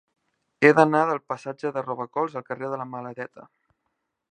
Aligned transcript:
He 0.63 0.71
d'anar 0.79 1.01
del 1.09 1.19
passatge 1.33 1.71
de 1.77 1.85
Robacols 1.85 2.39
al 2.41 2.47
carrer 2.49 2.73
de 2.75 2.83
la 2.83 2.91
Maladeta. 2.95 3.49